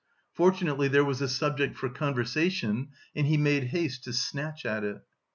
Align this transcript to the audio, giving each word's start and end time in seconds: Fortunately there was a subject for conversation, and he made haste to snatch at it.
Fortunately 0.33 0.87
there 0.87 1.05
was 1.05 1.21
a 1.21 1.29
subject 1.29 1.77
for 1.77 1.87
conversation, 1.87 2.87
and 3.15 3.27
he 3.27 3.37
made 3.37 3.65
haste 3.65 4.03
to 4.05 4.13
snatch 4.13 4.65
at 4.65 4.83
it. 4.83 4.99